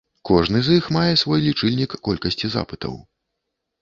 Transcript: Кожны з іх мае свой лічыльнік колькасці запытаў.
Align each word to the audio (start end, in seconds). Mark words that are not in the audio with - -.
Кожны 0.27 0.61
з 0.67 0.77
іх 0.77 0.87
мае 0.95 1.11
свой 1.23 1.39
лічыльнік 1.49 1.91
колькасці 2.07 2.53
запытаў. 2.55 2.97